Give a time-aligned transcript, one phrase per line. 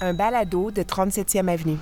[0.00, 1.78] un balado de 37e Avenue.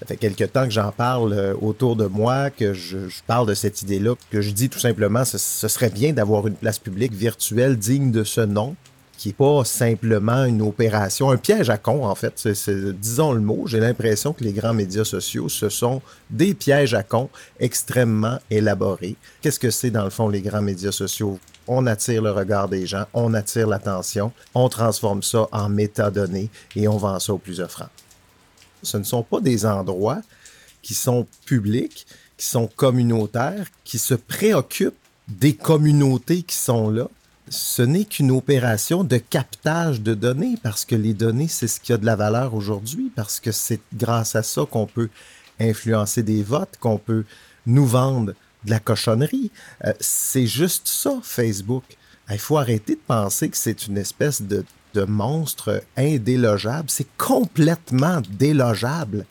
[0.00, 3.54] Ça fait quelque temps que j'en parle euh, autour de moi, que je, parle de
[3.54, 7.12] cette idée-là, que je dis tout simplement, ce, ce serait bien d'avoir une place publique
[7.12, 8.74] virtuelle digne de ce nom,
[9.24, 12.46] qui n'est pas simplement une opération, un piège à con, en fait.
[13.00, 17.02] disons le mot, j'ai l'impression que les grands médias sociaux, ce sont des pièges à
[17.02, 19.16] con extrêmement élaborés.
[19.40, 21.38] Qu'est-ce que c'est, dans le fond, les grands médias sociaux?
[21.66, 26.86] On attire le regard des gens, on attire l'attention, on transforme ça en métadonnées et
[26.86, 27.88] on vend ça au plus offrant
[28.84, 30.20] ce ne sont pas des endroits
[30.82, 34.92] qui sont publics, qui sont communautaires, qui se préoccupent
[35.28, 37.08] des communautés qui sont là.
[37.48, 41.92] Ce n'est qu'une opération de captage de données parce que les données, c'est ce qui
[41.92, 45.10] a de la valeur aujourd'hui, parce que c'est grâce à ça qu'on peut
[45.60, 47.24] influencer des votes, qu'on peut
[47.66, 48.32] nous vendre
[48.64, 49.50] de la cochonnerie.
[49.84, 51.84] Euh, c'est juste ça, Facebook.
[52.30, 54.64] Il faut arrêter de penser que c'est une espèce de
[54.94, 56.88] de monstre indélogeable.
[56.88, 59.26] C'est complètement délogeable.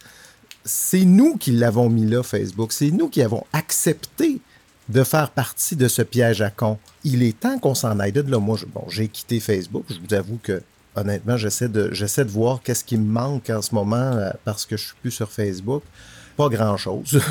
[0.63, 2.71] C'est nous qui l'avons mis là, Facebook.
[2.71, 4.39] C'est nous qui avons accepté
[4.89, 6.77] de faire partie de ce piège à con.
[7.03, 8.39] Il est temps qu'on s'en aille de là.
[8.39, 9.85] Moi, bon, j'ai quitté Facebook.
[9.89, 10.61] Je vous avoue que,
[10.95, 11.91] honnêtement, j'essaie de,
[12.23, 15.31] voir qu'est-ce qui me manque en ce moment euh, parce que je suis plus sur
[15.31, 15.83] Facebook.
[16.35, 17.21] Pas grand-chose.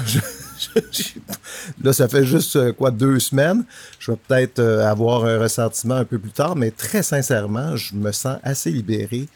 [1.83, 3.65] là, ça fait juste euh, quoi deux semaines.
[3.99, 7.95] Je vais peut-être euh, avoir un ressentiment un peu plus tard, mais très sincèrement, je
[7.95, 9.29] me sens assez libéré.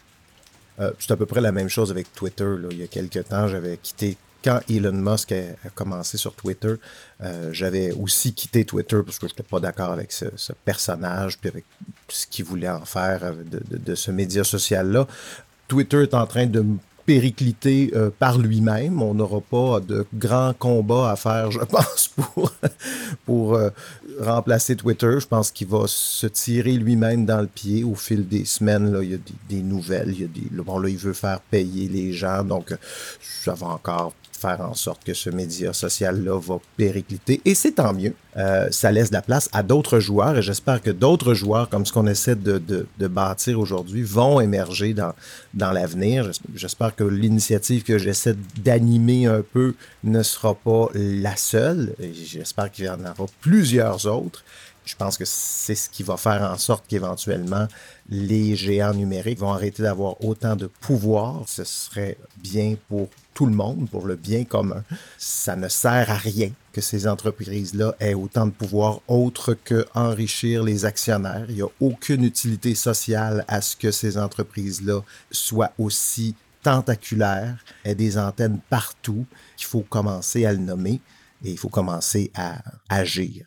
[0.99, 2.45] C'est à peu près la même chose avec Twitter.
[2.69, 6.75] Il y a quelques temps, j'avais quitté quand Elon Musk a, commencé sur Twitter,
[7.51, 10.25] j'avais aussi quitté Twitter parce que je n'étais pas d'accord avec ce,
[10.65, 11.65] personnage, puis avec
[12.09, 15.07] ce qu'il voulait en faire de, de ce média social-là.
[15.67, 16.63] Twitter est en train de
[17.07, 19.01] péricliter euh, par lui-même.
[19.01, 22.11] On n'aura pas de grands combats à faire, je pense,
[23.25, 23.69] pour, euh,
[24.19, 25.19] remplacer Twitter.
[25.19, 28.91] Je pense qu'il va se tirer lui-même dans le pied au fil des semaines.
[28.91, 29.17] Là, il y a
[29.49, 30.09] des, nouvelles.
[30.09, 32.43] Il, y a des, bon, là, il veut faire payer les gens.
[32.43, 32.75] Donc,
[33.21, 37.41] ça va encore faire en sorte que ce média social-là va péricliter.
[37.43, 38.13] Et c'est tant mieux.
[38.37, 41.85] Euh, ça laisse de la place à d'autres joueurs et j'espère que d'autres joueurs, comme
[41.85, 45.13] ce qu'on essaie de, de, bâtir aujourd'hui, vont émerger dans,
[45.55, 46.29] dans l'avenir.
[46.53, 51.95] J'espère que l'initiative que j'essaie d'animer un peu ne sera pas la seule.
[52.13, 54.43] J'espère qu'il y en aura plusieurs autres.
[54.85, 57.67] Je pense que c'est ce qui va faire en sorte qu'éventuellement
[58.09, 61.43] les géants numériques vont arrêter d'avoir autant de pouvoir.
[61.45, 64.83] Ce serait bien pour tout le monde, pour le bien commun.
[65.19, 70.63] Ça ne sert à rien que ces entreprises-là aient autant de pouvoir autre que enrichir
[70.63, 71.45] les actionnaires.
[71.47, 76.33] Il n'y a aucune utilité sociale à ce que ces entreprises-là soient aussi
[76.63, 79.27] tentaculaires, aient des antennes partout.
[79.59, 80.99] Il faut commencer à le nommer
[81.45, 83.45] et il faut commencer à agir.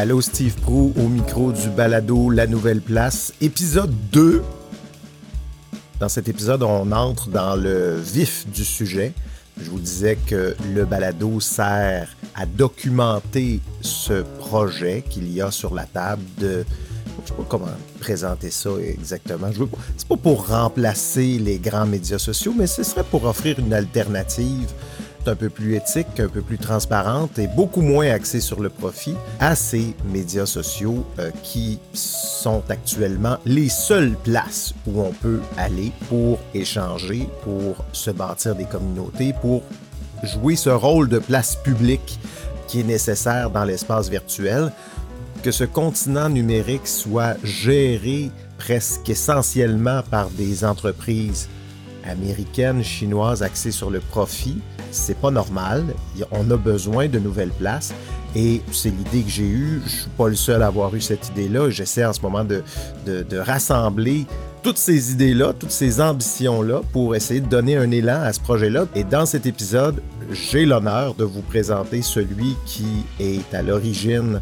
[0.00, 4.42] Allô Steve Prou au micro du balado La Nouvelle Place, épisode 2.
[5.98, 9.12] Dans cet épisode, on entre dans le vif du sujet.
[9.62, 15.74] Je vous disais que le balado sert à documenter ce projet qu'il y a sur
[15.74, 16.64] la table de
[17.22, 17.66] je sais pas comment
[18.00, 19.52] présenter ça exactement.
[19.52, 19.58] Ce
[19.98, 24.72] c'est pas pour remplacer les grands médias sociaux, mais ce serait pour offrir une alternative
[25.26, 29.14] un peu plus éthique, un peu plus transparente et beaucoup moins axée sur le profit
[29.38, 35.92] à ces médias sociaux euh, qui sont actuellement les seules places où on peut aller
[36.08, 39.62] pour échanger, pour se bâtir des communautés, pour
[40.22, 42.18] jouer ce rôle de place publique
[42.66, 44.72] qui est nécessaire dans l'espace virtuel,
[45.42, 51.48] que ce continent numérique soit géré presque essentiellement par des entreprises
[52.04, 54.58] américaines, chinoises axées sur le profit,
[54.90, 55.84] c'est pas normal.
[56.30, 57.92] On a besoin de nouvelles places.
[58.36, 59.82] Et c'est l'idée que j'ai eue.
[59.84, 61.70] Je suis pas le seul à avoir eu cette idée-là.
[61.70, 62.62] J'essaie en ce moment de,
[63.04, 64.26] de, rassembler
[64.62, 68.86] toutes ces idées-là, toutes ces ambitions-là pour essayer de donner un élan à ce projet-là.
[68.94, 74.40] Et dans cet épisode, j'ai l'honneur de vous présenter celui qui est à l'origine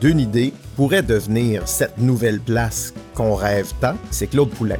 [0.00, 3.94] d'une idée pourrait devenir cette nouvelle place qu'on rêve tant.
[4.10, 4.78] C'est Claude Poulain.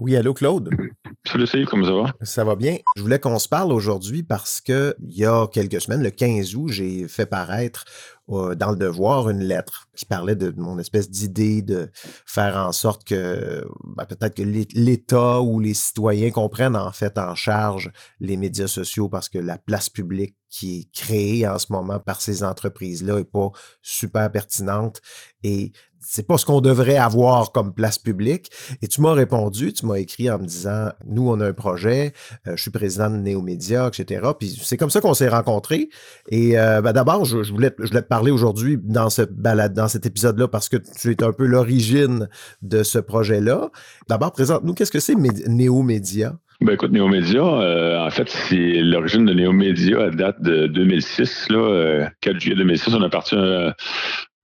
[0.00, 0.70] Oui, allô Claude?
[1.24, 2.12] Salut Steve, comment ça va?
[2.22, 2.78] Ça va bien.
[2.96, 6.56] Je voulais qu'on se parle aujourd'hui parce que il y a quelques semaines, le 15
[6.56, 7.84] août, j'ai fait paraître
[8.30, 11.90] euh, dans le devoir une lettre qui parlait de mon espèce d'idée de
[12.26, 17.36] faire en sorte que ben, peut-être que l'État ou les citoyens comprennent en fait en
[17.36, 22.00] charge les médias sociaux parce que la place publique qui est créée en ce moment
[22.00, 23.50] par ces entreprises-là est pas
[23.82, 25.00] super pertinente
[25.42, 25.72] et
[26.06, 28.50] c'est pas ce qu'on devrait avoir comme place publique.
[28.82, 32.12] Et tu m'as répondu, tu m'as écrit en me disant, nous, on a un projet,
[32.46, 34.22] euh, je suis président de Néomédia, etc.
[34.38, 35.88] Puis c'est comme ça qu'on s'est rencontrés.
[36.28, 41.10] Et euh, ben, d'abord, je, voulais, te parler aujourd'hui dans cet épisode-là parce que tu
[41.10, 42.28] es un peu l'origine
[42.62, 43.70] de ce projet-là.
[44.08, 46.34] D'abord, présente-nous, qu'est-ce que c'est Néomédia?
[46.60, 51.48] Ben écoute, Néomédia, euh, en fait, c'est l'origine de Néomédia à date de 2006.
[51.50, 53.72] Là, 4 juillet 2006, on a parti un,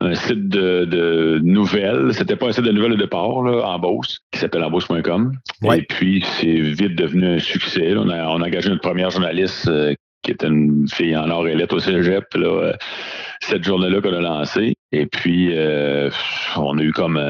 [0.00, 2.12] un site de, de nouvelles.
[2.14, 5.32] C'était pas un site de nouvelles au départ, là, en Beauce, qui s'appelle embauche.com.
[5.74, 7.94] Et puis, c'est vite devenu un succès.
[7.96, 11.46] On, a, on a engagé notre première journaliste euh, qui était une fille en or
[11.48, 12.72] et lettres au cégep, là, euh,
[13.40, 14.74] cette journée-là qu'on a lancée.
[14.92, 16.10] Et puis, euh,
[16.56, 17.20] on a eu comme...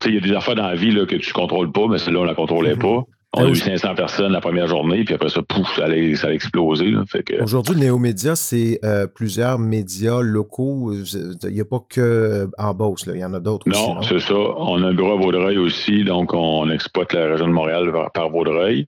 [0.00, 1.86] tu sais, il y a des affaires dans la vie là, que tu contrôles pas,
[1.88, 2.78] mais celle-là, on la contrôlait mm-hmm.
[2.78, 3.04] pas.
[3.36, 6.32] On a eu 500 personnes la première journée, puis après ça, pouf, ça allait, ça
[6.32, 6.92] exploser.
[7.12, 7.42] Que...
[7.42, 10.92] Aujourd'hui, Néomédia, c'est euh, plusieurs médias locaux.
[10.92, 13.80] Il n'y a pas que en Beauce, il y en a d'autres aussi.
[13.80, 14.34] Non, c'est ça.
[14.34, 18.30] On a un bureau à Vaudreuil aussi, donc on exploite la région de Montréal par,
[18.30, 18.86] Vaudreuil.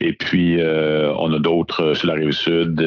[0.00, 2.84] Et puis, euh, on a d'autres euh, sur la rive sud,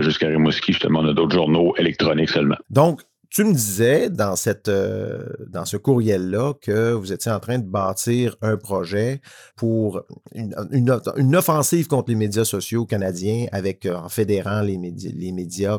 [0.00, 2.56] jusqu'à Rimouski, justement, on a d'autres journaux électroniques seulement.
[2.68, 7.58] Donc, tu me disais dans, cette, euh, dans ce courriel-là que vous étiez en train
[7.58, 9.20] de bâtir un projet
[9.56, 10.02] pour
[10.34, 10.52] une,
[11.16, 15.78] une, offensive contre les médias sociaux canadiens avec euh, en fédérant les médias, les médias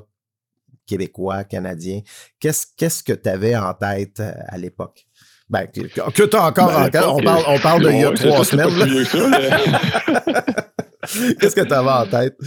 [0.88, 2.00] québécois, canadiens.
[2.39, 5.06] Qu'est-ce que tu avais en tête euh, à l'époque?
[5.50, 7.03] Ben, que, tu as encore en tête?
[7.06, 8.69] On parle, on parle de il y a trois semaines.
[11.39, 12.38] Qu'est-ce que tu avais en tête?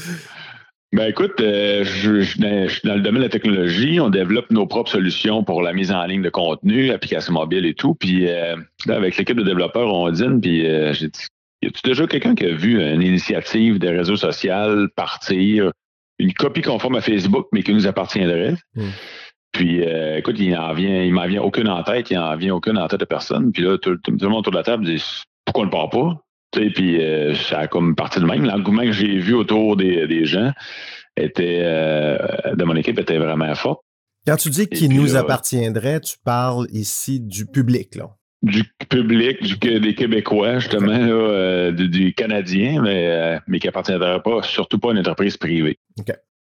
[0.94, 3.98] Ben écoute, euh, je, suis dans le domaine de la technologie.
[3.98, 7.74] On développe nos propres solutions pour la mise en ligne de contenu, applications mobiles et
[7.74, 7.96] tout.
[7.96, 8.54] Puis euh,
[8.88, 10.40] avec l'équipe de développeurs, on dîne.
[10.40, 11.26] Puis euh, j'ai dit,
[11.62, 15.72] y a-tu déjà quelqu'un qui a vu une initiative des réseaux sociaux partir,
[16.20, 18.54] une copie conforme à Facebook, mais qui nous appartiendrait?
[18.76, 18.90] Hmm.
[19.50, 19.82] Puis,
[20.16, 22.86] écoute, il n'en vient, il m'en vient aucune en tête, il n'en vient aucune en
[22.86, 23.50] tête de personne.
[23.50, 25.02] Puis là, tout, le monde autour de la table dit
[25.44, 26.23] pourquoi on ne part pas?
[26.74, 28.44] Puis euh, ça a comme parti de même.
[28.44, 30.52] L'engouement que j'ai vu autour des, gens
[31.16, 32.18] était euh,
[32.54, 33.82] de mon équipe était vraiment fort.
[34.26, 38.10] Quand tu dis qu'il nous appartiendrait, tu parles ici du public, là.
[38.42, 44.78] Du public, du, des Québécois, justement, euh, du, Canadien, mais, mais qui appartiendrait pas, surtout
[44.78, 45.78] pas à une entreprise privée.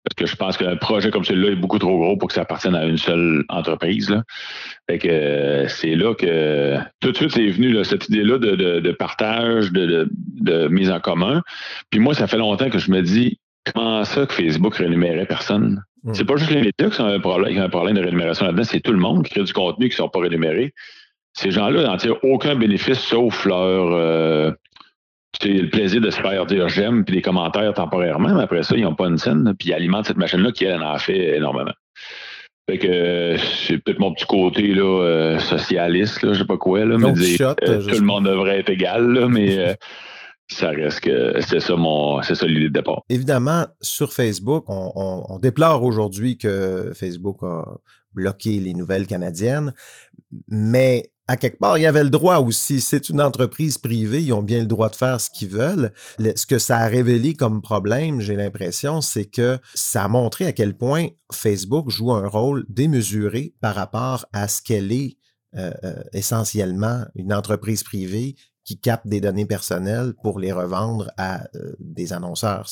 [0.04, 2.42] Parce que je pense qu'un projet comme celui-là est beaucoup trop gros pour que ça
[2.42, 4.10] appartienne à une seule entreprise.
[4.10, 4.24] Là.
[4.90, 9.72] Fait que euh, c'est là que tout de suite c'est venu cette idée-là de, partage,
[9.72, 11.44] de, mise en commun.
[11.92, 13.40] Puis moi, ça fait longtemps que je me dis
[13.72, 15.84] comment ça que Facebook rémunérait personne?
[16.04, 16.14] Hmm.
[16.14, 18.80] C'est pas juste les médias qui ont un problème, un problème de rémunération là-dedans, c'est
[18.80, 20.74] tout le monde qui crée du contenu qui ne sont pas rémunérés.
[21.34, 24.52] Ces gens-là n'en tirent aucun bénéfice sauf leur, euh,
[25.40, 28.76] c'est le plaisir de se faire dire j'aime puis des commentaires temporairement, mais après ça,
[28.76, 31.38] ils n'ont pas une scène, puis ils alimentent cette machine-là qui, elle, en a fait
[31.38, 31.74] énormément.
[32.70, 33.38] Fait que
[33.68, 37.08] c'est peut-être mon petit côté là, euh, socialiste, là, je sais pas quoi, là, mais
[37.08, 39.74] euh, tout le monde devrait être égal, mais euh,
[40.48, 43.02] ça reste que c'est ça mon c'est ça l'idée de départ.
[43.10, 47.64] Évidemment, sur Facebook, on déplore aujourd'hui que Facebook a
[48.14, 49.74] bloqué les nouvelles canadiennes,
[50.48, 52.82] mais à quelque part, il y avait le droit aussi.
[52.82, 55.94] C'est une entreprise privée, ils ont bien le droit de faire ce qu'ils veulent.
[56.20, 60.52] ce que ça a révélé comme problème, j'ai l'impression, c'est que ça a montré à
[60.52, 65.18] quel point Facebook joue un rôle démesuré par rapport à ce qu'elle est
[65.56, 68.36] euh, euh, essentiellement une entreprise privée
[68.66, 72.68] qui capte des données personnelles pour les revendre à euh, des annonceurs.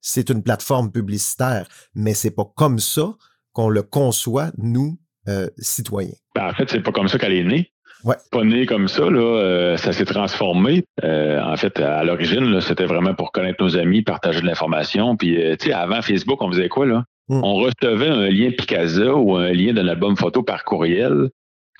[0.00, 3.14] C'est une plateforme publicitaire, mais c'est pas comme ça
[3.52, 6.14] qu'on le conçoit, nous, euh, citoyen.
[6.38, 7.72] Ben, en fait, c'est pas comme ça qu'elle est née.
[8.04, 8.14] Ouais.
[8.30, 10.84] Pas née comme ça, là, euh, ça s'est transformé.
[11.02, 15.16] Euh, en fait, à l'origine, c'était vraiment pour connaître nos amis, partager de l'information.
[15.16, 17.02] Puis, tu sais, avant Facebook, on faisait quoi, là?
[17.28, 17.42] Hmm.
[17.42, 21.30] On recevait un lien Picasa ou un lien d'un album photo par courriel,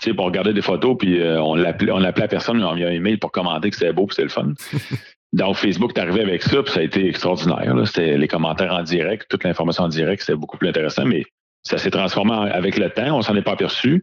[0.00, 2.86] tu sais, pour regarder des photos, puis on l'appelait, on l'appelait à personne, on envoyait
[2.86, 4.52] un email pour commenter que c'était beau, puis c'était le fun.
[5.32, 7.74] Donc, Facebook est arrivé avec ça, puis ça a été extraordinaire.
[7.84, 11.24] C'était les commentaires en direct, toute l'information en direct, c'était beaucoup plus intéressant, mais
[11.62, 14.02] ça s'est transformé avec le temps, on s'en est pas aperçu.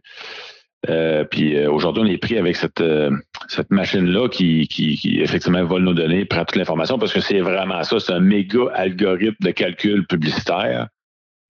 [0.88, 3.10] Euh, puis euh, aujourd'hui, on est pris avec cette, euh,
[3.70, 7.98] machine-là qui, qui, effectivement vole nos données, prend toute l'information parce que c'est vraiment ça,
[7.98, 10.88] c'est un méga algorithme de calcul publicitaire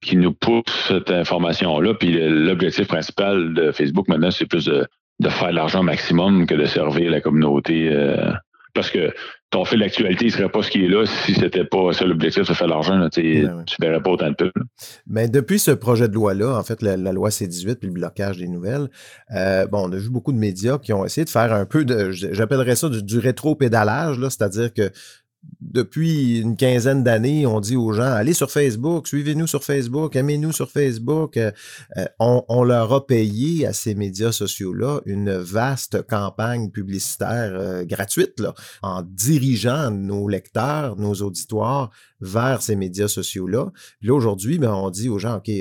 [0.01, 1.93] qui nous pousse cette information-là.
[1.95, 4.87] Puis l'objectif principal de Facebook maintenant, c'est plus de,
[5.19, 7.91] de faire de l'argent maximum que de servir la communauté.
[8.73, 9.11] parce que
[9.49, 12.47] ton fil d'actualité ne serait pas ce qui est là si c'était pas ça l'objectif
[12.47, 12.97] de faire l'argent.
[12.99, 14.51] Ben tu ne verrais pas autant de pubs.
[15.07, 18.47] Mais depuis ce projet de loi-là, en fait, la, loi C-18 puis le blocage des
[18.47, 18.89] nouvelles,
[19.33, 21.85] euh, bon, on a vu beaucoup de médias qui ont essayé de faire un peu
[21.85, 24.91] de, j'appellerais ça du, du rétro-pédalage, c'est-à-dire que
[25.61, 30.51] depuis une quinzaine d'années, on dit aux gens, allez sur Facebook, suivez-nous sur Facebook, aimez-nous
[30.51, 31.37] sur Facebook.
[31.37, 31.51] Euh,
[31.97, 38.41] euh, on, leur a payé à ces médias sociaux-là une vaste campagne publicitaire euh, gratuite
[38.81, 41.91] en dirigeant nos lecteurs, nos auditoires
[42.21, 43.71] vers ces médias sociaux-là.
[44.01, 45.51] Là, aujourd'hui, ben, on dit aux gens, OK,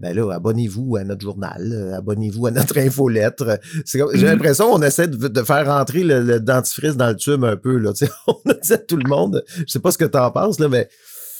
[0.00, 3.58] ben là, abonnez-vous à notre journal, euh, abonnez-vous à notre infolettre.
[3.84, 4.24] J'ai mm-hmm.
[4.24, 7.76] l'impression qu'on essaie de, faire rentrer le, dentifrice dans le tube un peu.
[7.78, 7.92] Là.
[8.26, 10.58] on a dit à tout le monde, je sais pas ce que tu en penses,
[10.58, 10.88] là, mais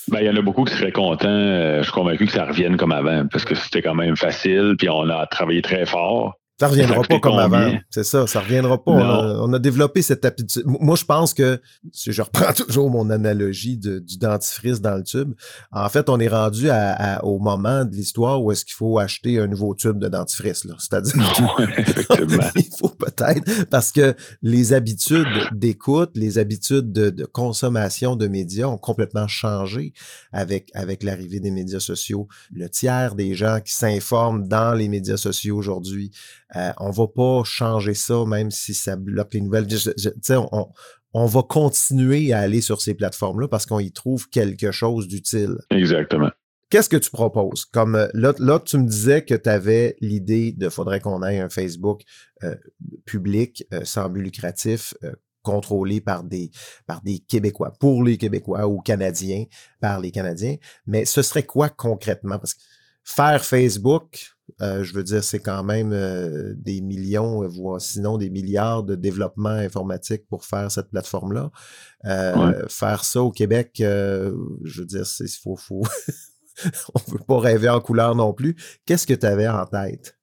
[0.08, 1.26] ben, il y en a beaucoup qui seraient contents.
[1.28, 4.76] Euh, je suis convaincu que ça revienne comme avant parce que c'était quand même facile,
[4.78, 6.34] puis on a travaillé très fort.
[6.58, 7.74] Ça reviendra pas comme avant.
[7.90, 8.92] C'est ça, ça reviendra pas.
[8.92, 10.62] On a, développé cette habitude.
[10.64, 11.60] Moi, je pense que,
[11.92, 15.34] si je reprends toujours mon analogie du dentifrice dans le tube,
[15.70, 19.38] en fait, on est rendu à, au moment de l'histoire où est-ce qu'il faut acheter
[19.38, 20.66] un nouveau tube de dentifrice.
[20.78, 21.14] C'est-à-dire
[22.56, 28.78] il faut peut-être, parce que les habitudes d'écoute, les habitudes de, consommation de médias ont
[28.78, 29.92] complètement changé
[30.32, 32.28] avec, avec l'arrivée des médias sociaux.
[32.54, 36.12] Le tiers des gens qui s'informent dans les médias sociaux aujourd'hui
[36.54, 39.66] euh, on va pas changer ça, même si ça bloque les nouvelles.
[40.30, 40.68] on,
[41.12, 45.56] on va continuer à aller sur ces plateformes-là parce qu'on y trouve quelque chose d'utile.
[45.70, 46.30] Exactement.
[46.70, 47.64] Qu'est-ce que tu proposes?
[47.64, 51.40] Comme euh, là, là, tu me disais que tu avais l'idée de faudrait qu'on ait
[51.40, 52.02] un Facebook
[52.44, 52.54] euh,
[53.04, 54.94] public sans but lucratif
[55.42, 56.50] contrôlé par des,
[56.88, 59.44] par des Québécois, pour les Québécois ou Canadiens,
[59.80, 60.56] par les Canadiens.
[60.86, 62.40] Mais ce serait quoi concrètement?
[62.40, 62.62] Parce que
[63.04, 68.16] faire Facebook, euh, je veux dire, c'est quand même euh, des millions, euh, voire sinon
[68.16, 71.50] des milliards de développement informatique pour faire cette plateforme-là.
[72.68, 75.82] Faire ça au Québec, je veux dire, il faut, faut
[76.94, 78.56] on ne peut pas rêver en couleur non plus.
[78.86, 80.16] Qu'est-ce que tu avais en tête?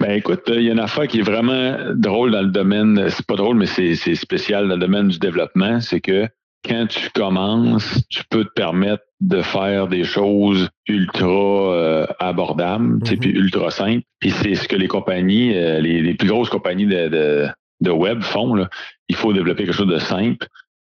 [0.00, 3.24] Ben écoute, il y a une affaire qui est vraiment drôle dans le domaine, c'est
[3.24, 6.28] pas drôle, mais c'est spécial dans le domaine du développement, c'est que
[6.64, 13.00] quand tu commences, tu peux te permettre de faire des choses ultra euh, abordables, mm
[13.20, 14.04] puis ultra simples.
[14.20, 17.48] Puis c'est ce que les compagnies, euh, les, plus grosses compagnies de,
[17.80, 18.54] de, web font.
[18.54, 18.68] Là.
[19.08, 20.46] Il faut développer quelque chose de simple,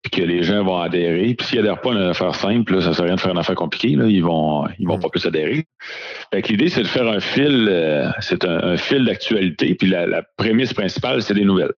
[0.01, 1.35] puis que les gens vont adhérer.
[1.35, 3.31] Puis s'ils adhèrent pas à une affaire simple, là, ça sert à rien de faire
[3.31, 3.95] une affaire compliquée.
[3.95, 4.05] Là.
[4.07, 5.01] Ils vont ils vont mm.
[5.01, 5.65] pas plus adhérer.
[6.33, 9.75] Fait l'idée, c'est de faire un fil, euh, c'est un, fil d'actualité.
[9.75, 11.73] Puis la, la prémisse principale, c'est des nouvelles.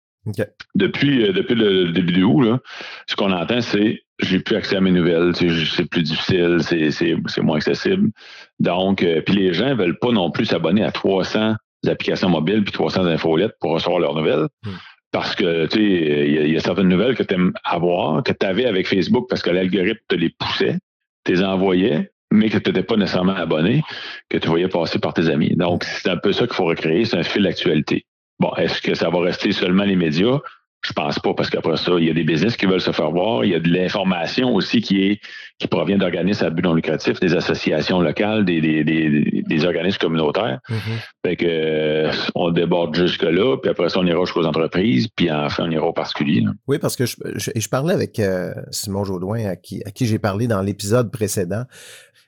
[0.75, 2.61] Depuis, euh, depuis le début de août,
[3.07, 7.57] ce qu'on entend, c'est j'ai plus accès à mes nouvelles, c'est plus difficile, c'est moins
[7.57, 8.11] accessible.
[8.59, 11.55] Donc, euh, puis les gens veulent pas non plus s'abonner à 300
[11.87, 14.49] applications mobiles puis 300 infolettes pour recevoir leurs nouvelles.
[14.65, 14.73] Hmm.
[15.13, 18.45] Parce que, tu sais, il y, a certaines nouvelles que tu aimes avoir, que tu
[18.45, 20.77] avais avec Facebook parce que l'algorithme te les poussait,
[21.25, 23.83] tu les envoyais, mais que tu n'étais pas nécessairement abonné,
[24.29, 25.57] que tu voyais passer par tes amis.
[25.57, 28.05] Donc, c'est un peu ça qu'il faut recréer, c'est un fil d'actualité.
[28.41, 30.39] Bon, est-ce que ça va rester seulement les médias?
[30.83, 33.11] Je pense pas, parce qu'après ça, il y a des business qui veulent se faire
[33.11, 33.45] voir.
[33.45, 35.21] Il y a de l'information aussi qui est
[35.59, 39.99] qui provient d'organismes à but non lucratif, des associations locales, des, des, des, des organismes
[39.99, 40.61] communautaires.
[40.71, 41.27] Mm-hmm.
[41.27, 45.65] Fait que euh, on déborde jusque-là, puis après ça, on ira jusqu'aux entreprises, puis enfin,
[45.67, 46.45] on ira aux particuliers.
[46.69, 50.21] Oui, parce que je, je, parlais avec euh, Simon Jaudoin, à qui, à qui j'ai
[50.21, 51.65] parlé dans l'épisode précédent,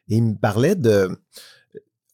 [0.09, 1.09] et il me parlait de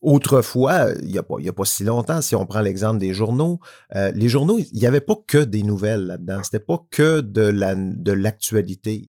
[0.07, 3.59] Autrefois, il n'y a, pas, a pas si longtemps, si on prend l'exemple des journaux,
[3.97, 6.43] euh, les journaux, il n'y avait pas que des nouvelles là-dedans.
[6.45, 9.09] C'était pas que de la de l'actualité.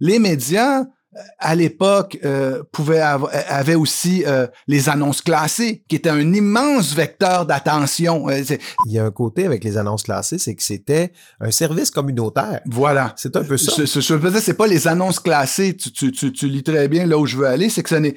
[0.00, 4.24] Les médias, euh, à l'époque, euh, pouvaient avaient aussi
[4.66, 8.30] les annonces classées, qui étaient un immense vecteur d'attention.
[8.30, 12.62] il y a un côté avec les annonces classées, c'est que c'était un service communautaire.
[12.64, 13.12] Voilà.
[13.18, 13.72] C'est un peu ça.
[13.84, 15.76] Ce, je veux dire, c'est pas les annonces classées.
[15.76, 17.68] Tu, tu, tu, tu lis très bien là où je veux aller.
[17.68, 18.14] C'est que ce n'est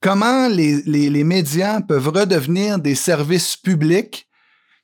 [0.00, 4.26] comment les, médias peuvent redevenir des services publics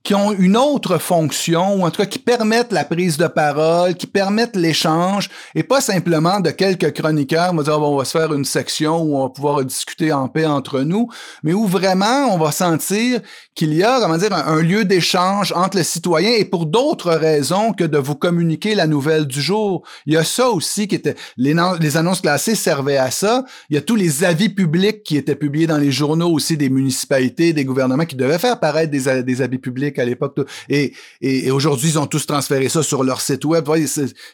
[0.02, 3.94] qui ont une autre fonction, ou en tout cas qui permettent la prise de parole,
[3.94, 8.18] qui permettent l'échange, et pas simplement de quelques chroniqueurs, on va dire, on va se
[8.18, 11.08] faire une section où on va pouvoir discuter en paix entre nous,
[11.44, 13.20] mais où vraiment on va sentir
[13.54, 17.72] qu'il y a, comment dire, un, lieu d'échange entre les citoyens et pour d'autres raisons
[17.72, 19.82] que de vous communiquer la nouvelle du jour.
[20.06, 23.44] Il y a ça aussi qui était, les, annonces classées servaient à ça.
[23.68, 26.70] Il y a tous les avis publics qui étaient publiés dans les journaux aussi des
[26.70, 30.38] municipalités, des gouvernements qui devaient faire paraître des, des avis publics à l'époque.
[30.68, 33.68] Et, et, aujourd'hui, ils ont tous transféré ça sur leur site web.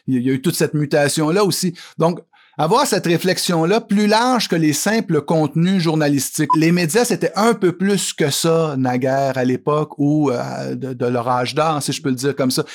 [0.07, 1.73] Il y a eu toute cette mutation-là aussi.
[1.97, 2.19] Donc,
[2.59, 6.49] avoir cette réflexion-là plus large que les simples contenus journalistiques.
[6.57, 11.05] Les médias, c'était un peu plus que ça, naguère, à l'époque, ou euh, de, de
[11.05, 12.65] leur âge d'or, si je peux le dire comme ça.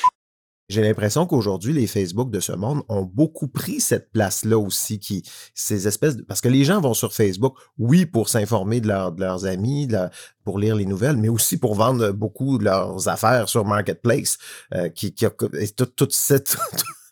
[0.70, 5.22] J'ai l'impression qu'aujourd'hui, les Facebook de ce monde ont beaucoup pris cette place-là aussi, qui,
[5.54, 9.86] ces espèces parce que les gens vont sur Facebook, oui, pour s'informer de, leurs amis,
[10.44, 14.38] pour lire les nouvelles, mais aussi pour vendre beaucoup de leurs affaires sur Marketplace,
[14.72, 16.56] euh, qui, qui a toute cette,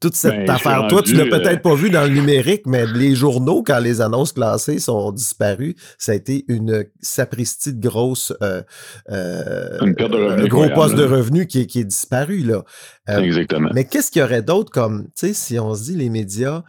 [0.00, 0.86] toute cette ben, affaire.
[0.88, 4.32] Toi, tu l'as peut-être pas vu dans le numérique, mais les journaux, quand les annonces
[4.32, 8.32] classées sont disparues, ça a été une sapristie de grosse.
[8.42, 8.62] Euh,
[9.10, 12.64] euh, un gros poste de revenus qui, qui est disparu, là.
[13.08, 13.70] Euh, Exactement.
[13.74, 16.62] Mais qu'est-ce qu'il y aurait d'autre comme, tu sais, si on se dit les médias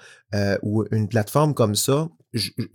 [0.62, 2.10] ou une plateforme comme ça,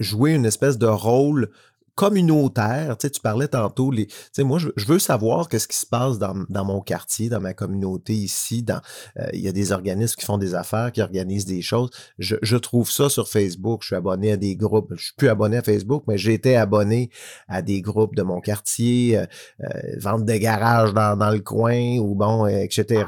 [0.01, 1.51] jouer une espèce de rôle
[1.95, 2.97] communautaire.
[2.99, 5.87] Tu, sais, tu parlais tantôt, les, tu sais, moi, je, veux savoir qu'est-ce qui se
[5.87, 8.65] passe dans, mon quartier, dans ma communauté ici.
[8.71, 11.91] Euh, il y a des organismes qui font des affaires, qui organisent des choses.
[12.19, 13.83] Je, trouve ça sur Facebook.
[13.83, 14.93] Je suis abonné à des groupes.
[14.97, 17.11] Je suis plus abonné à Facebook, mais été abonné
[17.49, 19.27] à des groupes de mon quartier, euh,
[19.63, 19.69] euh,
[19.99, 23.05] vente de garage dans, dans, le coin ou bon, etc.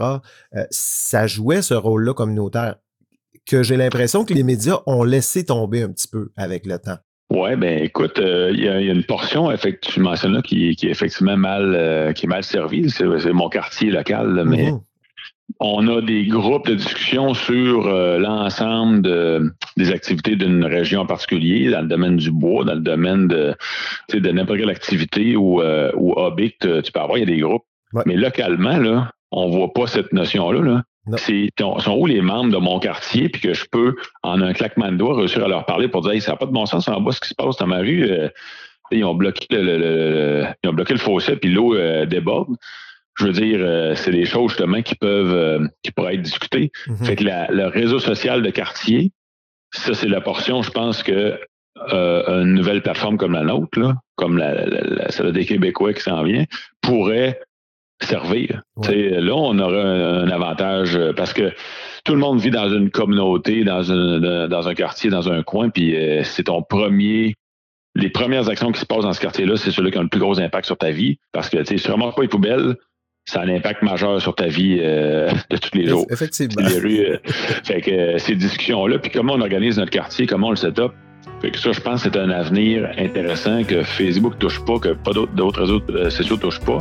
[0.71, 2.77] ça jouait ce rôle-là communautaire
[3.47, 6.99] que j'ai l'impression que les médias ont laissé tomber un petit peu avec le temps.
[7.35, 9.51] Oui, ben écoute, euh, il y, a une portion,
[9.83, 12.89] tu mentionnes là, qui, est effectivement mal, euh, qui est mal servie.
[12.91, 14.81] C'est mon quartier local, mais mhm.
[15.59, 19.03] on a des groupes de discussion sur euh, l'ensemble
[19.77, 23.57] des activités d'une région en particulier, dans le domaine du bois, dans le domaine de,
[24.13, 27.41] de n'importe quelle activité ou, ou hobby que tu peux avoir, il y a des
[27.41, 27.65] groupes.
[28.07, 30.61] Mais localement, là, on voit pas cette notion-là.
[30.61, 30.83] Là.
[31.17, 34.91] C'est sont où les membres de mon quartier, puis que je peux, en un claquement
[34.91, 36.89] de doigts, réussir à leur parler pour dire hey, ça n'a pas de bon sens
[36.89, 38.05] en bas ce qui se passe dans ma rue.
[38.05, 38.29] Euh,
[38.91, 42.57] ils ont bloqué le, ils ont bloqué le fossé, puis l'eau euh, déborde.
[43.17, 46.71] Je veux dire, euh, c'est des choses justement qui peuvent qui pourraient être discutées.
[46.87, 47.05] Mm-hmm.
[47.05, 49.13] Fait que le réseau social de quartier,
[49.73, 51.39] ça, c'est la portion, je pense que
[51.77, 56.23] une nouvelle plateforme comme la nôtre, là, comme la, la, celle des Québécois qui s'en
[56.23, 56.45] vient,
[56.81, 57.41] pourrait
[58.05, 58.63] servir.
[58.89, 61.53] Là, on aurait un, avantage euh, parce que
[62.05, 63.83] tout le monde vit dans une communauté, dans,
[64.49, 67.35] dans un quartier, dans un coin, puis euh, c'est ton premier.
[67.95, 70.21] Les premières actions qui se passent dans ce quartier-là, c'est ceux-là qui ont le plus
[70.21, 71.19] gros impact sur ta vie.
[71.33, 72.77] Parce que tu sais, vraiment pas les poubelles,
[73.25, 76.07] ça a un impact majeur sur ta vie euh, de tous les jours.
[76.11, 76.67] Effectivement.
[76.67, 80.57] Les rues, fait que ces discussions-là, puis comment on organise notre quartier, comment on le
[80.57, 80.93] set up,
[81.41, 84.91] fait que ça, je pense que c'est un avenir intéressant que Facebook touche pas, que
[84.91, 86.79] pas d'autres réseaux sociaux touchent pas.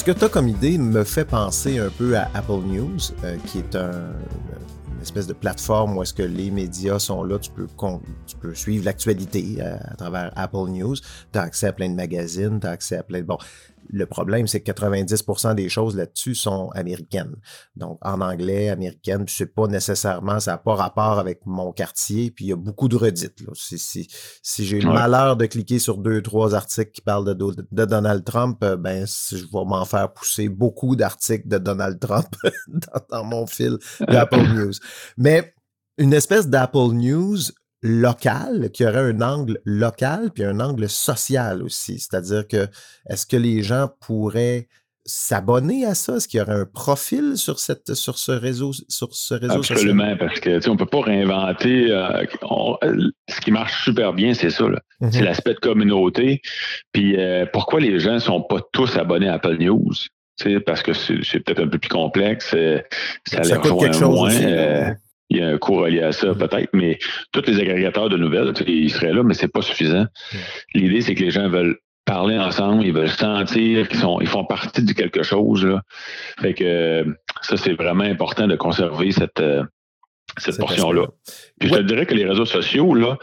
[0.00, 3.36] Ce que tu as comme idée me fait penser un peu à Apple News, euh,
[3.44, 7.66] qui est une espèce de plateforme où est-ce que les médias sont là, tu peux,
[8.26, 11.90] tu peux suivre l'actualité à, euh, à, travers Apple News, tu as accès à plein
[11.90, 13.24] de magazines, tu as accès à plein de...
[13.24, 13.36] Bon,
[13.92, 17.34] le problème, c'est que 90% des choses là-dessus sont américaines.
[17.76, 22.30] Donc, en anglais, américaine, puis c'est pas nécessairement, ça n'a pas rapport avec mon quartier,
[22.30, 23.42] puis il y a beaucoup de redites.
[23.54, 24.08] Si,
[24.42, 28.24] si, j'ai le malheur de cliquer sur deux, trois articles qui parlent de, de, Donald
[28.24, 32.28] Trump, euh, ben, je vais m'en faire pousser beaucoup d'articles de Donald Trump
[32.68, 34.72] dans, dans mon fil d'Apple News.
[35.16, 35.54] Mais
[35.98, 37.38] une espèce d'Apple News
[37.82, 41.98] local, qui aurait un angle local puis un angle social aussi.
[41.98, 42.66] C'est-à-dire que
[43.08, 44.68] est-ce que les gens pourraient
[45.06, 46.16] s'abonner à ça?
[46.16, 50.16] Est-ce qu'il y aurait un profil sur, cette, sur ce réseau, sur ce réseau Absolument,
[50.18, 51.90] parce que on ne peut pas réinventer.
[51.90, 52.24] Euh,
[53.28, 54.66] ce qui marche super bien, c'est ça.
[55.00, 55.24] C'est mm-hmm.
[55.24, 56.42] l'aspect de communauté.
[56.92, 59.92] Puis euh, pourquoi les gens ne sont pas tous abonnés à Apple News?
[60.64, 62.52] parce que c'est peut-être un peu plus complexe.
[62.54, 62.80] Euh,
[63.26, 64.94] ça, ça coûte quelque chose moins
[65.30, 66.38] il y a un coût relié à ça, mm.
[66.38, 66.98] peut-être, mais
[67.32, 70.02] tous les agrégateurs de nouvelles, ils seraient là, mais c'est pas suffisant.
[70.04, 70.36] Mm.
[70.74, 74.44] L'idée, c'est que les gens veulent parler ensemble, ils veulent sentir qu'ils sont, ils font
[74.44, 75.64] partie de quelque chose.
[75.64, 75.82] Là.
[76.40, 77.04] Fait que
[77.42, 79.62] ça, c'est vraiment important de conserver cette, euh,
[80.38, 81.06] cette portion-là.
[81.60, 83.16] Puis je te dirais que les réseaux sociaux, là,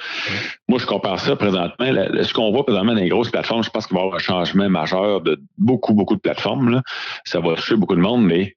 [0.70, 1.86] moi, je compare ça présentement.
[1.86, 4.24] ce qu'on voit présentement dans les grosses plateformes, je pense qu'il va y avoir un
[4.24, 6.70] changement majeur de beaucoup, beaucoup de plateformes.
[6.70, 6.82] Là.
[7.26, 8.56] Ça va toucher beaucoup de monde, mais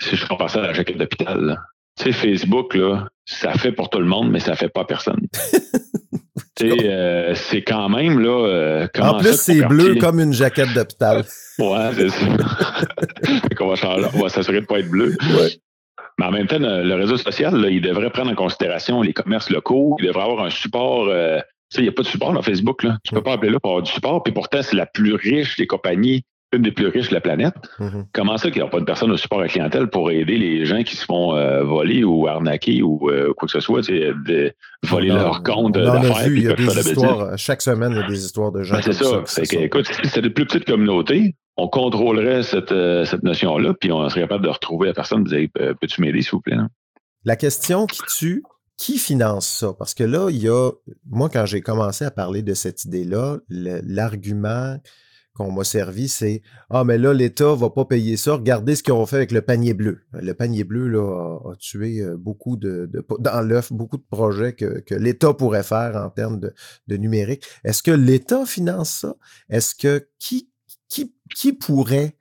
[0.00, 1.58] si je compare ça à la jaquette d'hôpital,
[1.98, 5.26] tu sais, Facebook, là, ça fait pour tout le monde, mais ça fait pas personne.
[6.56, 8.46] tu sais, euh, c'est quand même, là.
[8.46, 11.24] Euh, en plus, c'est bleu comme une jaquette d'hôpital.
[11.58, 12.26] ouais, c'est ça.
[13.60, 15.16] on va, on va s'assurer de ne pas être bleu.
[15.20, 15.50] Ouais.
[16.18, 19.50] Mais en même temps, le, réseau social, là, il devrait prendre en considération les commerces
[19.50, 19.96] locaux.
[20.00, 21.06] Il devrait avoir un support.
[21.08, 21.38] Euh,
[21.70, 22.82] tu sais, il n'y a pas de support dans Facebook.
[22.82, 22.98] Là.
[23.04, 24.22] Tu ne peux pas appeler là pour avoir du support.
[24.22, 27.54] Puis pourtant, c'est la plus riche des compagnies une des plus riches de la planète.
[27.78, 28.06] Mm-hmm.
[28.12, 30.64] Comment ça qu'il n'y a pas de personne au support à clientèle pour aider les
[30.64, 34.52] gens qui se font euh, voler ou arnaquer ou euh, quoi que ce soit, de
[34.84, 36.26] voler leur compte d'affaires.
[36.26, 38.82] Il y a des histoires, chaque semaine, il y a des histoires de gens ben,
[38.82, 39.22] C'est ça.
[39.26, 39.42] ça.
[39.42, 43.92] Que, écoute, si c'était de plus petites communautés, on contrôlerait cette, euh, cette notion-là, puis
[43.92, 46.56] on serait capable de retrouver la personne et de dire Peux-tu m'aider, s'il vous plaît?
[47.24, 48.42] La question qui tue,
[48.78, 49.74] qui finance ça?
[49.76, 50.70] Parce que là, il y a,
[51.10, 54.78] moi, quand j'ai commencé à parler de cette idée-là, l'argument
[55.38, 58.34] qu'on m'a servi, c'est Ah, mais là, l'État va pas payer ça.
[58.34, 60.00] Regardez ce qu'ils ont fait avec le panier bleu.
[60.12, 64.82] Le panier bleu là, a, tué euh, beaucoup de, dans l'œuf, beaucoup de projets que,
[64.94, 67.44] l'État pourrait faire en termes de, numérique.
[67.64, 69.14] Est-ce que l'État finance ça?
[69.48, 70.50] Est-ce que qui,
[70.88, 72.16] qui, qui pourrait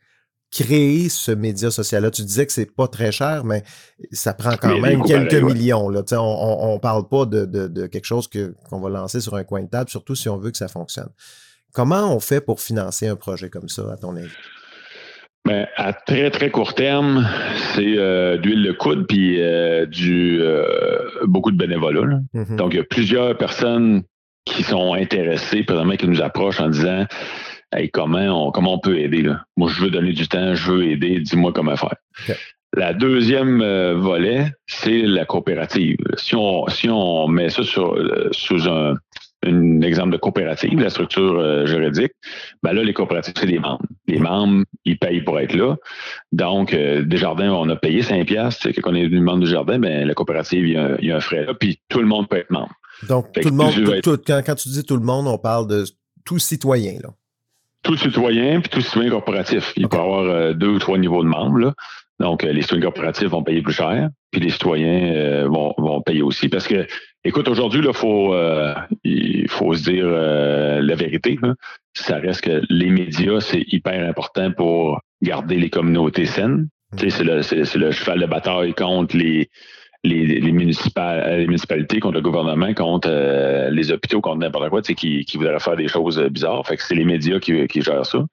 [0.51, 2.11] créer ce média social-là?
[2.11, 3.63] Tu disais que c'est pas très cher, mais
[4.11, 5.89] ça prend quand même quelques millions.
[5.89, 6.03] Là.
[6.11, 9.69] On ne parle pas de, de quelque chose qu'on va lancer sur un coin de
[9.69, 11.09] table, surtout si on veut que ça fonctionne.
[11.77, 14.33] Comment on fait pour financer un projet comme ça, à ton avis?
[15.45, 17.29] Ben, à très, très court terme,
[17.75, 20.65] c'est euh, d'huile de coude puis euh, du euh,
[21.25, 22.19] beaucoup de bénévolat.
[22.33, 22.55] Mm-hmm.
[22.55, 24.01] Donc, il y a plusieurs personnes
[24.43, 27.05] qui sont intéressées, présentement, qui nous approchent en disant
[27.71, 29.21] Hey, comment on, comment on peut aider?
[29.21, 29.43] Là?
[29.55, 31.93] Moi, je veux donner du temps, je veux aider, dis-moi comment faire.
[32.75, 33.59] La deuxième
[33.93, 35.97] volet, c'est la coopérative.
[36.17, 37.95] Si on, si on met ça sur,
[38.31, 38.95] sous un,
[39.45, 42.11] un exemple de coopérative, la structure euh, juridique,
[42.63, 43.85] ben là, les coopératives, c'est les membres.
[44.07, 45.75] Les membres, ils payent pour être là.
[46.31, 48.69] Donc, euh, Desjardins, on a payé 5 piastres.
[48.81, 51.45] Quand on est venu membre du jardin, ben, la coopérative, il y, a, un frais
[51.45, 52.73] là, puis tout le monde peut être membre.
[53.07, 53.73] Donc, tout le monde,
[54.25, 55.85] quand, tu dis tout le monde, on parle de
[56.25, 57.09] tout citoyen, là.
[57.83, 59.71] Tout citoyen, puis tout citoyen corporatif.
[59.77, 61.73] Il peut y avoir euh, deux ou trois niveaux de membres, là.
[62.19, 66.49] Donc, les citoyens corporatifs vont payer plus cher, puis les citoyens vont, vont payer aussi
[66.49, 66.87] parce que
[67.27, 71.37] Écoute, aujourd'hui, il faut, euh, il faut se dire euh, la vérité.
[71.93, 76.69] Ça reste que les médias, c'est hyper important pour garder les communautés saines.
[76.95, 77.41] C'est le,
[77.79, 79.49] le, cheval de bataille contre les,
[80.05, 85.75] les, municipalités, contre le gouvernement, contre euh, les hôpitaux, contre n'importe quoi, qui, voudraient faire
[85.75, 86.65] des choses bizarres.
[86.65, 88.25] Fait que c'est les médias qui, gèrent ça.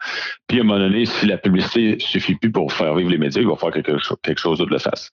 [0.47, 3.43] Puis à un moment donné, si la publicité suffit plus pour faire vivre les médias,
[3.43, 5.11] il va faire quelque, quelque chose d'autre de face.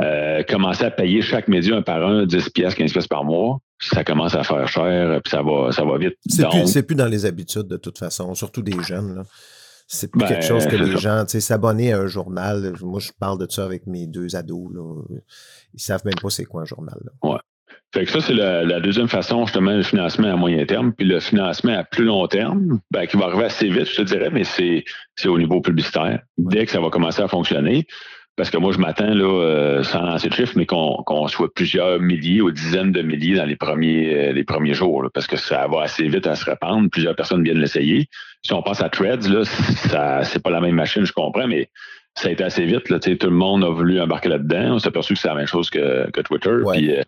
[0.00, 3.58] Euh, commencer à payer chaque média un par un, 10 pièces, 15 pièces par mois,
[3.80, 6.14] ça commence à faire cher, puis ça va, ça va vite.
[6.26, 9.24] C'est plus, plus, dans les habitudes de toute façon, surtout des jeunes.
[9.88, 12.74] C'est plus quelque ben, chose que les gens, tu sais, s'abonner à un journal.
[12.82, 14.70] Moi, je parle de ça avec mes deux ados.
[14.72, 14.82] Là.
[15.72, 16.98] Ils savent même pas c'est quoi un journal.
[17.02, 17.30] Là.
[17.30, 17.38] Ouais.
[17.94, 20.92] Fait que ça, c'est la, deuxième façon, justement, le financement à moyen terme.
[20.92, 24.02] Puis le financement à plus long terme, ben, qui va arriver assez vite, je te
[24.02, 24.84] dirais, mais c'est
[25.26, 26.20] au niveau publicitaire.
[26.36, 27.86] Dès que ça va commencer à fonctionner,
[28.38, 31.98] parce que moi, je m'attends, là, euh, sans lancer de chiffres, mais qu'on soit plusieurs
[31.98, 35.66] milliers ou dizaines de milliers dans les premiers, euh, les premiers jours, parce que ça
[35.66, 36.88] va assez vite à se répandre.
[36.88, 38.06] Plusieurs personnes viennent l'essayer.
[38.42, 41.68] Si on passe à Threads, là, ça, c'est pas la même machine, je comprends, mais
[42.14, 42.88] ça a été assez vite.
[42.90, 44.74] Là, tout le monde a voulu embarquer là-dedans.
[44.74, 46.58] On s'est aperçu que c'est la même chose que, que Twitter.
[46.72, 47.02] Puis, euh,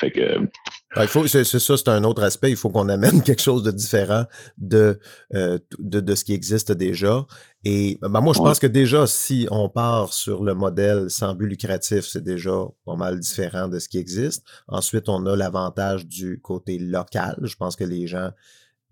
[0.00, 0.48] fait que,
[0.96, 2.50] il faut, c'est, ça, c'est un autre aspect.
[2.50, 4.24] Il faut qu'on amène quelque chose de différent
[4.56, 4.98] de,
[5.34, 7.26] euh, de, de, ce qui existe déjà.
[7.64, 11.48] Et ben, moi, je pense que déjà, si on part sur le modèle sans but
[11.48, 14.42] lucratif, c'est déjà pas mal différent de ce qui existe.
[14.68, 17.38] Ensuite, on a l'avantage du côté local.
[17.42, 18.30] Je pense que les gens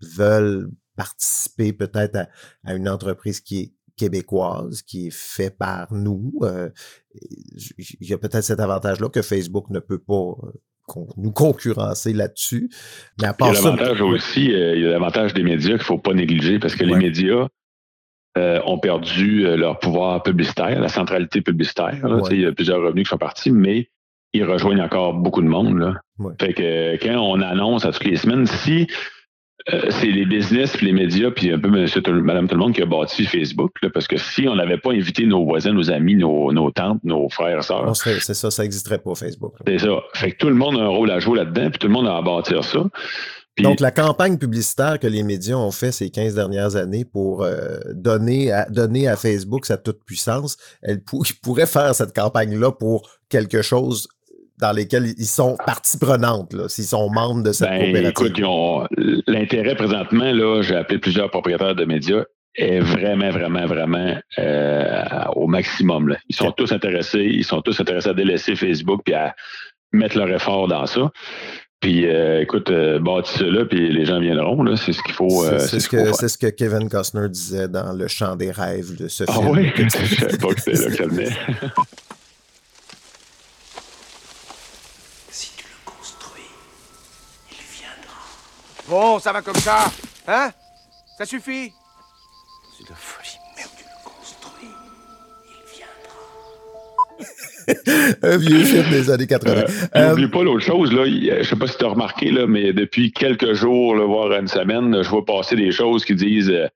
[0.01, 2.27] veulent participer peut-être à,
[2.65, 6.31] à une entreprise qui est québécoise, qui est fait par nous.
[6.43, 6.69] Euh,
[7.77, 10.35] il y a peut-être cet avantage-là que Facebook ne peut pas
[11.17, 12.69] nous concurrencer là-dessus.
[13.21, 15.71] Mais à part il y a l'avantage aussi, euh, il y a l'avantage des médias
[15.71, 17.47] qu'il ne faut pas négliger parce que les médias
[18.37, 21.99] euh, ont perdu euh, leur pouvoir publicitaire, la centralité publicitaire.
[22.31, 23.89] Il y a plusieurs revenus qui sont partis, mais
[24.33, 25.77] ils rejoignent encore beaucoup de monde.
[25.77, 25.93] Là.
[26.39, 28.87] Fait que quand on annonce à toutes les semaines, si
[29.73, 32.73] euh, c'est les business, puis les médias, puis un peu monsieur, madame tout le monde
[32.73, 33.71] qui a bâti Facebook.
[33.93, 37.63] parce que si on n'avait pas invité nos voisins, nos amis, nos, tantes, nos frères,
[37.63, 37.95] sœurs.
[37.95, 39.53] C'est ça, ça n'existerait pas, Facebook.
[39.65, 39.89] C'est ça.
[40.13, 42.07] Fait que tout le monde a un rôle à jouer là-dedans, puis tout le monde
[42.07, 42.83] a à bâtir ça.
[43.61, 47.79] Donc, la campagne publicitaire que les médias ont fait ces 15 dernières années pour euh,
[47.93, 51.01] donner, à, donner à Facebook sa toute puissance, elle
[51.43, 54.07] pourrait faire cette campagne-là pour quelque chose
[54.59, 58.27] dans lesquels ils sont partie prenante, s'ils sont membres de cette ben, coopérative?
[58.37, 62.23] Écoute, l'intérêt présentement, là, j'ai appelé plusieurs propriétaires de médias,
[62.55, 65.03] est vraiment, vraiment, vraiment euh,
[65.35, 66.09] au maximum.
[66.09, 66.17] Là.
[66.27, 69.35] Ils sont tous intéressés, ils sont tous intéressés à délaisser Facebook et à
[69.93, 71.11] mettre leur effort dans ça.
[71.79, 74.63] Puis, euh, écoute, euh, bâtis puis les gens viendront.
[74.63, 75.45] Là, c'est ce qu'il faut.
[75.45, 78.97] Euh, c'est, ce, que, c'est ce que Kevin Costner disait dans Le Chant des rêves
[78.97, 79.45] de ce ah film.
[79.47, 79.71] Ah oui?
[79.77, 81.29] Je savais pas que c'était là que ça venait.
[88.89, 89.85] Bon, ça va comme ça.
[90.27, 90.49] Hein?
[91.17, 91.71] Ça suffit
[92.75, 93.37] C'est de folie.
[93.55, 94.69] Merde, tu le construis.
[95.45, 95.61] Il
[97.77, 98.23] viendra.
[98.33, 99.51] Un vieux film des années 80.
[99.53, 101.05] Euh, euh, N'oublie pas l'autre chose, là.
[101.05, 104.47] Je sais pas si tu as remarqué, là, mais depuis quelques jours, là, voire une
[104.47, 106.67] semaine, je vois passer des choses qui disent euh,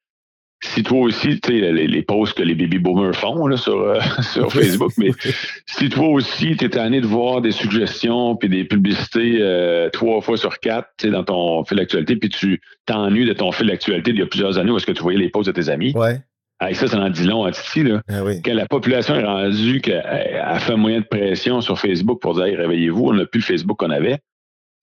[0.73, 3.79] si toi aussi, tu sais, les, les, posts que les baby boomers font là, sur,
[3.79, 5.11] euh, sur Facebook, mais
[5.67, 10.21] si toi aussi, tu es tanné de voir des suggestions puis des publicités euh, trois
[10.21, 13.67] fois sur quatre tu sais, dans ton fil d'actualité, puis tu t'ennuies de ton fil
[13.67, 15.69] d'actualité d'il y a plusieurs années où est-ce que tu voyais les posts de tes
[15.69, 15.93] amis.
[15.95, 16.19] Ouais.
[16.59, 18.01] Ah, ça, ça en dit long à Titi, là.
[18.09, 18.41] Ah oui.
[18.41, 20.01] Que la population est rendue qu'elle
[20.59, 23.77] fait un moyen de pression sur Facebook pour dire réveillez-vous, on n'a plus le Facebook
[23.77, 24.19] qu'on avait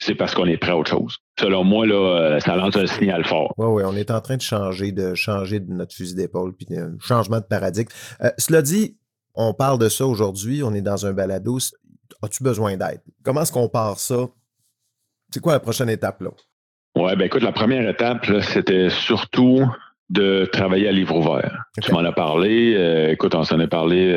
[0.00, 1.18] c'est parce qu'on est prêt à autre chose.
[1.38, 3.54] Selon moi, là, euh, ça lance un signal fort.
[3.58, 6.66] Oui, oui, on est en train de changer de changer de notre fusil d'épaule, puis
[6.76, 7.90] un changement de paradigme.
[8.22, 8.96] Euh, cela dit,
[9.34, 11.58] on parle de ça aujourd'hui, on est dans un balado.
[12.22, 13.00] As-tu besoin d'aide?
[13.22, 14.26] Comment est-ce qu'on part ça?
[15.32, 16.30] C'est quoi la prochaine étape là?
[16.96, 19.64] Oui, ben écoute, la première étape, c'était surtout
[20.08, 21.64] de travailler à livre ouvert.
[21.80, 22.74] Tu m'en as parlé.
[22.74, 24.12] Euh, écoute, on s'en est parlé.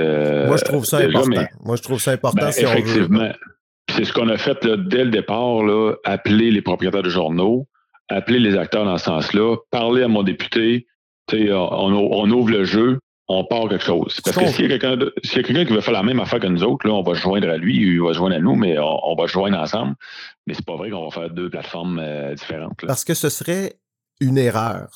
[0.47, 1.45] Moi, je trouve ça important.
[1.63, 3.33] Moi, je trouve ça important ben, si effectivement, on veut.
[3.91, 7.67] C'est ce qu'on a fait là, dès le départ, là, appeler les propriétaires de journaux,
[8.09, 10.87] appeler les acteurs dans ce sens-là, parler à mon député,
[11.31, 14.19] on, on, ouvre le jeu, on part quelque chose.
[14.23, 16.87] Parce que s'il y a quelqu'un qui veut faire la même affaire que nous autres,
[16.87, 19.15] là, on va se joindre à lui, il va se joindre à nous, mais on,
[19.15, 19.95] va se joindre ensemble.
[20.47, 22.85] Mais c'est pas vrai qu'on va faire deux plateformes euh, différentes.
[22.85, 23.75] Parce que ce serait
[24.23, 24.89] une erreur.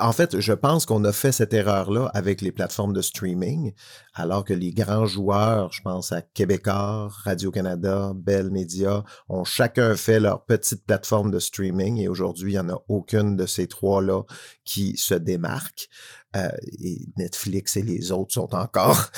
[0.00, 3.72] en fait, je pense qu'on a fait cette erreur-là avec les plateformes de streaming,
[4.14, 10.18] alors que les grands joueurs, je pense à Québécois, Radio-Canada, Bell Media, ont chacun fait
[10.18, 14.22] leur petite plateforme de streaming et aujourd'hui, il n'y en a aucune de ces trois-là
[14.64, 15.88] qui se démarque.
[16.34, 16.48] Euh,
[16.82, 19.08] et Netflix et les autres sont encore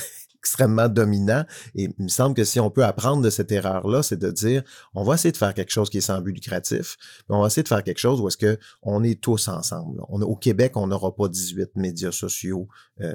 [0.46, 1.44] extrêmement dominant.
[1.74, 4.62] Et il me semble que si on peut apprendre de cette erreur-là, c'est de dire,
[4.94, 6.96] on va essayer de faire quelque chose qui est sans but lucratif,
[7.28, 10.00] mais on va essayer de faire quelque chose où est-ce que on est tous ensemble.
[10.08, 12.68] On, au Québec, on n'aura pas 18 médias sociaux
[13.00, 13.12] euh,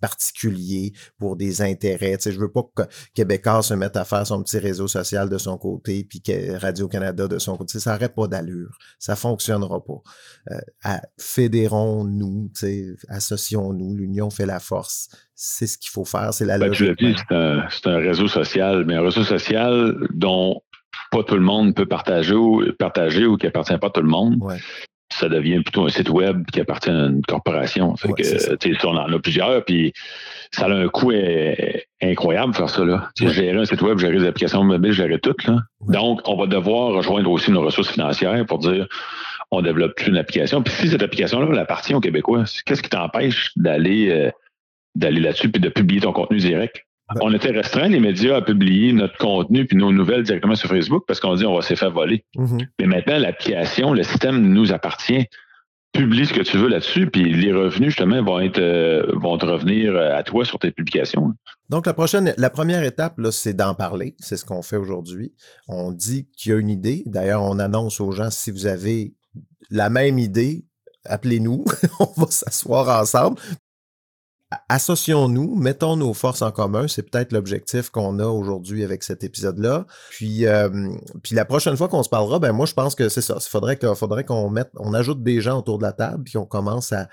[0.00, 2.16] particuliers pour des intérêts.
[2.16, 2.82] Tu sais, je veux pas que
[3.14, 6.22] Québécois se mette à faire son petit réseau social de son côté, puis
[6.56, 7.78] Radio-Canada de son côté.
[7.78, 8.78] Ça n'aurait pas d'allure.
[8.98, 10.02] Ça fonctionnera pas.
[10.50, 12.50] Euh, fédérons-nous,
[13.08, 13.94] associons-nous.
[13.94, 16.98] L'union fait la force c'est ce qu'il faut faire, c'est la ben, logique.
[17.00, 20.60] c'est un, réseau social, mais un réseau social dont
[21.10, 24.08] pas tout le monde peut partager ou, partager ou qui appartient pas à tout le
[24.08, 24.36] monde.
[25.12, 27.94] Ça devient plutôt un site web qui appartient à une corporation.
[27.96, 29.92] Fait que, on en a plusieurs, puis
[30.50, 31.12] ça a un coût
[32.02, 32.84] incroyable faire ça.
[32.84, 33.08] Là.
[33.18, 35.36] Gérer un site web, gérer des applications mobiles, gérer tout.
[35.46, 35.58] Là.
[35.88, 38.88] Donc, on va devoir rejoindre aussi nos ressources financières pour dire
[39.50, 40.62] on développe plus une application.
[40.62, 44.30] Puis si cette application-là appartient aux Québécois, qu'est-ce qui t'empêche d'aller euh,
[44.96, 46.82] d'aller là-dessus puis de publier ton contenu direct.
[47.20, 51.04] On était restreint, les médias, à publier notre contenu puis nos nouvelles directement sur Facebook
[51.06, 52.24] parce qu'on dit on va se faire voler.
[52.36, 52.66] Mm-hmm.
[52.80, 55.26] Mais maintenant, l'application, le système nous appartient.
[55.92, 59.46] Publie ce que tu veux là-dessus, puis les revenus, justement, vont être euh, vont te
[59.46, 61.32] revenir à toi sur tes publications.
[61.70, 64.14] Donc, la prochaine, la première étape, là, c'est d'en parler.
[64.18, 65.32] C'est ce qu'on fait aujourd'hui.
[65.68, 67.02] On dit qu'il y a une idée.
[67.06, 69.14] D'ailleurs, on annonce aux gens si vous avez
[69.70, 70.66] la même idée,
[71.04, 71.64] appelez-nous,
[72.00, 73.40] on va s'asseoir ensemble,
[74.68, 76.86] associons-nous, mettons nos forces en commun.
[76.88, 79.86] C'est peut-être l'objectif qu'on a aujourd'hui avec cet épisode-là.
[80.10, 80.68] Puis, euh,
[81.22, 83.38] puis la prochaine fois qu'on se parlera, ben moi je pense que c'est ça.
[83.40, 86.46] Il faudrait faudrait qu'on mette, on ajoute des gens autour de la table, puis on
[86.46, 87.08] commence à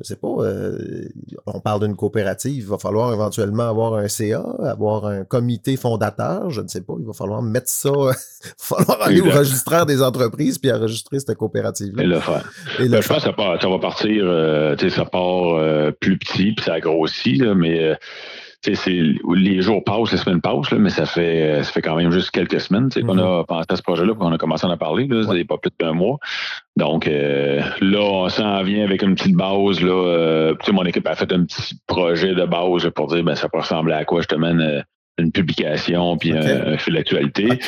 [0.00, 1.08] je sais pas, euh,
[1.46, 6.50] on parle d'une coopérative, il va falloir éventuellement avoir un CA, avoir un comité fondateur,
[6.50, 8.14] je ne sais pas, il va falloir mettre ça, il va
[8.58, 12.02] falloir aller au registraire des entreprises puis enregistrer cette coopérative-là.
[12.02, 12.50] Et le faire.
[12.78, 16.18] Et ben, je pense que ça, va partir, euh, tu sais, ça part euh, plus
[16.18, 17.98] petit puis ça grossit, là, mais
[18.66, 22.60] les jours passent, les semaines passent, mais ça fait ça fait quand même juste quelques
[22.60, 23.40] semaines qu'on mm-hmm.
[23.40, 25.06] a pensé à ce projet-là, qu'on a commencé à en parler.
[25.06, 25.44] Là, ouais.
[25.44, 26.18] pas plus d'un mois.
[26.76, 29.80] Donc euh, là, on s'en vient avec une petite base.
[29.80, 33.48] Là, euh, mon équipe a fait un petit projet de base pour dire ben, ça
[33.48, 34.84] peut ressembler à quoi justement une,
[35.18, 37.58] une publication puis un, fil d'actualité.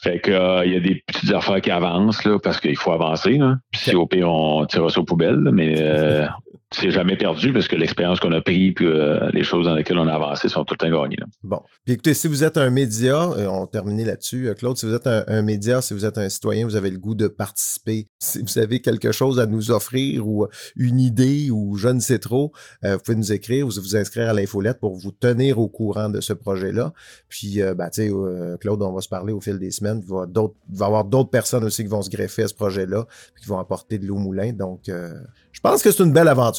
[0.00, 2.92] Fait que euh, il y a des petites affaires qui avancent là, parce qu'il faut
[2.92, 3.32] avancer.
[3.32, 3.56] Là.
[3.72, 6.26] Puis si au pire on tire ça aux poubelles, mais euh,
[6.70, 9.98] c'est jamais perdu parce que l'expérience qu'on a pris puis euh, les choses dans lesquelles
[9.98, 11.16] on a avancé sont tout le temps gagnées.
[11.42, 11.62] Bon.
[11.86, 14.92] Puis écoutez, si vous êtes un média, euh, on termine là-dessus, euh, Claude, si vous
[14.92, 18.42] êtes un, média, si vous êtes un citoyen, vous avez le goût de participer, si
[18.42, 22.52] vous avez quelque chose à nous offrir ou une idée ou je ne sais trop,
[22.82, 26.20] vous pouvez nous écrire ou vous inscrire à l'infolette pour vous tenir au courant de
[26.20, 26.92] ce projet-là.
[27.28, 28.12] Puis, ben, tu sais,
[28.60, 30.02] Claude, on va se parler au fil des semaines.
[30.04, 32.54] Il va, il va y avoir d'autres personnes aussi qui vont se greffer à ce
[32.54, 33.06] projet-là,
[33.40, 34.52] qui vont apporter de l'eau moulin.
[34.52, 36.57] Donc, je pense que c'est une belle aventure.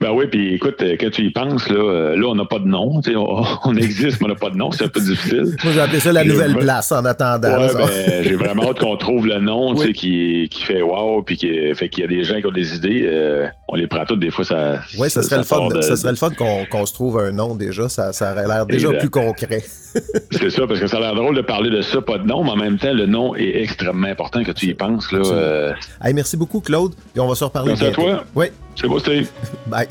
[0.00, 2.58] Ben oui, puis écoute, euh, quand tu y penses, là, euh, là on n'a pas
[2.58, 3.00] de nom.
[3.06, 4.70] On, on, existe, mais on n'a pas de nom.
[4.70, 5.56] C'est un peu difficile.
[5.62, 7.58] Moi, j'ai appelé ça la nouvelle place en attendant.
[7.58, 11.74] Ouais, ben, j'ai vraiment hâte qu'on trouve le nom qui, qui fait wow, puis qui
[11.74, 13.04] fait qu'il y a des gens qui ont des idées.
[13.06, 14.80] Euh, on les prend toutes, des fois, ça.
[14.98, 17.88] Oui, ça, serait, le fun, ça serait le fun qu'on se trouve un nom déjà.
[17.88, 19.62] Ça, ça aurait l'air déjà plus concret.
[20.32, 22.44] c'est ça, parce que ça a l'air drôle de parler de ça, pas de nom,
[22.44, 25.12] mais en même temps, le nom est extrêmement important que tu y penses.
[25.12, 25.74] Là,
[26.12, 26.92] merci beaucoup, Claude.
[27.16, 27.68] Et on va se reparler.
[27.68, 28.24] Merci à toi.
[28.34, 28.46] Oui.
[28.76, 29.30] C'est beau, Steve.
[29.66, 29.88] Bye.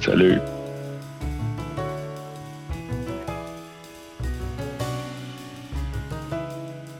[0.00, 0.38] Salut.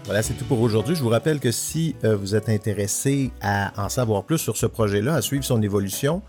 [0.05, 0.95] Voilà, c'est tout pour aujourd'hui.
[0.95, 4.65] Je vous rappelle que si euh, vous êtes intéressé à en savoir plus sur ce
[4.65, 6.23] projet-là, à suivre son évolution,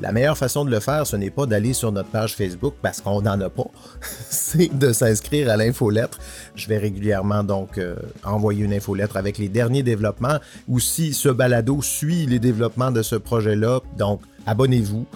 [0.00, 3.00] la meilleure façon de le faire, ce n'est pas d'aller sur notre page Facebook parce
[3.00, 3.66] qu'on n'en a pas,
[4.30, 6.18] c'est de s'inscrire à l'infolettre.
[6.54, 11.28] Je vais régulièrement donc euh, envoyer une infolettre avec les derniers développements ou si ce
[11.28, 13.80] balado suit les développements de ce projet-là.
[13.98, 15.06] Donc, abonnez-vous.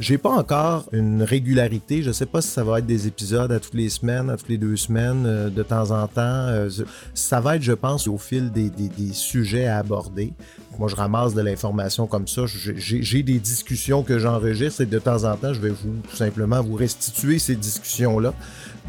[0.00, 2.02] J'ai pas encore une régularité.
[2.02, 4.48] Je sais pas si ça va être des épisodes à toutes les semaines, à toutes
[4.48, 6.20] les deux semaines, euh, de temps en temps.
[6.20, 6.68] Euh,
[7.14, 8.70] ça va être, je pense, au fil des,
[9.12, 10.32] sujets à aborder.
[10.78, 12.42] Moi, je ramasse de l'information comme ça.
[12.46, 16.60] J'ai des discussions que j'enregistre et de temps en temps, je vais vous tout simplement
[16.62, 18.34] vous restituer ces discussions-là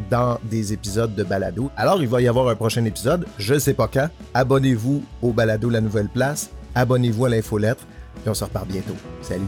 [0.10, 1.70] dans des épisodes de balado.
[1.78, 3.26] Alors, il va y avoir un prochain épisode.
[3.38, 4.10] Je sais pas quand.
[4.34, 6.50] Abonnez-vous au balado La Nouvelle Place.
[6.74, 7.86] Abonnez-vous à l'infolettre.
[8.26, 8.96] Et on se repart bientôt.
[9.22, 9.46] Salut!